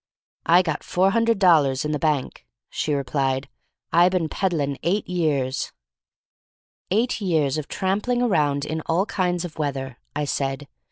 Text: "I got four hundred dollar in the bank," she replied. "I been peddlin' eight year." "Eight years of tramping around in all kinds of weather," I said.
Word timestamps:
"I 0.47 0.63
got 0.63 0.83
four 0.83 1.11
hundred 1.11 1.37
dollar 1.37 1.75
in 1.83 1.91
the 1.91 1.99
bank," 1.99 2.47
she 2.71 2.95
replied. 2.95 3.47
"I 3.93 4.09
been 4.09 4.29
peddlin' 4.29 4.79
eight 4.81 5.07
year." 5.07 5.51
"Eight 6.89 7.21
years 7.21 7.59
of 7.59 7.67
tramping 7.67 8.19
around 8.23 8.65
in 8.65 8.81
all 8.87 9.05
kinds 9.05 9.45
of 9.45 9.59
weather," 9.59 9.99
I 10.15 10.25
said. 10.25 10.67